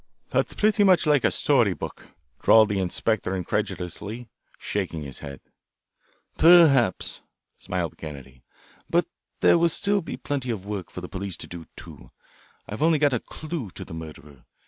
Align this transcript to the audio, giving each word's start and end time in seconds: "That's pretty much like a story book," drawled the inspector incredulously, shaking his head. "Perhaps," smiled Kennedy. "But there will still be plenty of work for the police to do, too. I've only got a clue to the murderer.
"That's 0.31 0.55
pretty 0.55 0.83
much 0.83 1.05
like 1.05 1.23
a 1.23 1.29
story 1.29 1.73
book," 1.75 2.07
drawled 2.41 2.69
the 2.69 2.79
inspector 2.79 3.35
incredulously, 3.35 4.29
shaking 4.57 5.03
his 5.03 5.19
head. 5.19 5.41
"Perhaps," 6.39 7.21
smiled 7.59 7.99
Kennedy. 7.99 8.41
"But 8.89 9.05
there 9.41 9.59
will 9.59 9.69
still 9.69 10.01
be 10.01 10.17
plenty 10.17 10.49
of 10.49 10.65
work 10.65 10.89
for 10.89 11.01
the 11.01 11.07
police 11.07 11.37
to 11.37 11.47
do, 11.47 11.65
too. 11.75 12.09
I've 12.67 12.81
only 12.81 12.97
got 12.97 13.13
a 13.13 13.19
clue 13.19 13.69
to 13.75 13.85
the 13.85 13.93
murderer. 13.93 14.45